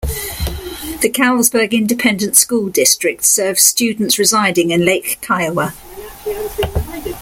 The 1.01 1.11
Callisburg 1.13 1.73
Independent 1.73 2.35
School 2.35 2.69
District 2.69 3.23
serves 3.23 3.61
students 3.61 4.17
residing 4.17 4.71
in 4.71 4.83
Lake 4.83 5.19
Kiowa. 5.21 5.75